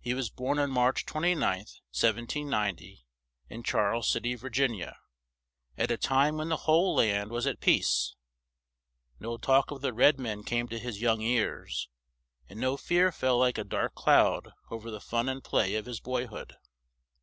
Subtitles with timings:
[0.00, 3.04] He was born on March 29th, 1790,
[3.50, 4.94] in Charles Cit y, Vir gin i a,
[5.76, 8.16] at a time when the whole land was at peace.
[9.20, 11.90] No talk of the red men came to his young ears;
[12.48, 16.00] and no fear fell like a dark cloud over the fun and play of his
[16.00, 16.56] boy hood.